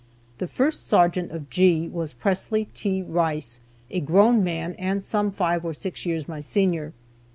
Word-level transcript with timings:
The 0.39 0.47
first 0.47 0.87
sergeant 0.87 1.31
of 1.31 1.51
G 1.51 1.87
was 1.87 2.11
Pressley 2.11 2.65
T. 2.73 3.03
Rice, 3.03 3.59
a 3.91 3.99
grown 3.99 4.43
man, 4.43 4.73
and 4.79 5.03
some 5.03 5.29
five 5.29 5.63
or 5.63 5.75
six 5.75 6.07
years 6.07 6.27
my 6.27 6.39
senior. 6.39 6.93